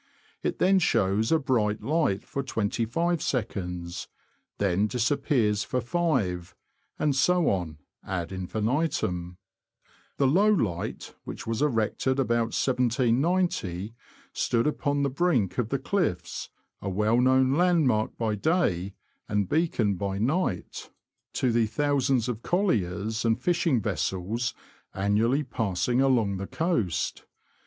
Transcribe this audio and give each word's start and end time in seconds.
It 0.41 0.57
then 0.57 0.79
shows 0.79 1.31
a 1.31 1.37
bright 1.37 1.83
light 1.83 2.25
for 2.25 2.41
twenty 2.41 2.85
five 2.87 3.21
seconds, 3.21 4.07
again 4.59 4.87
disappears 4.87 5.63
for 5.63 5.79
five, 5.79 6.55
and 6.97 7.15
so 7.15 7.47
on 7.51 7.77
ad 8.03 8.31
infinitum. 8.31 9.37
The 10.17 10.25
Low 10.25 10.49
Light, 10.51 11.13
which 11.23 11.45
was 11.45 11.61
erected 11.61 12.19
about 12.19 12.57
1790, 12.59 13.93
stood 14.33 14.65
upon 14.65 15.03
the 15.03 15.09
brink 15.11 15.59
of 15.59 15.69
the 15.69 15.77
cliffs, 15.77 16.49
a 16.81 16.89
well 16.89 17.21
known 17.21 17.53
landmark 17.53 18.17
by 18.17 18.33
day, 18.33 18.95
and 19.29 19.47
beacon 19.47 19.97
by 19.97 20.17
night, 20.17 20.89
to 21.33 21.51
the 21.51 21.67
thousands 21.67 22.27
of 22.27 22.41
colliers 22.41 23.23
and 23.23 23.35
UP 23.35 23.43
THE 23.43 23.49
ANT, 23.51 23.55
TO 23.61 23.79
BARTON 23.81 23.89
AND 23.91 23.99
STALHAM. 23.99 24.23
169 24.23 24.31
fishing 24.33 24.49
vessels 24.49 24.53
annually 24.95 25.43
passing 25.43 26.01
along 26.01 26.37
the 26.37 26.47
coast. 26.47 27.25